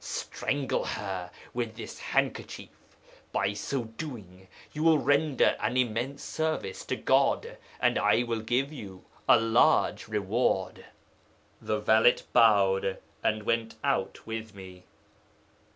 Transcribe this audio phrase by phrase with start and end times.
[0.00, 2.68] Strangle her with this handkerchief.
[3.30, 8.72] By so doing you will render an immense service to God, and I will give
[8.72, 10.86] you a large reward."
[11.62, 14.82] 'The valet bowed and went out with me.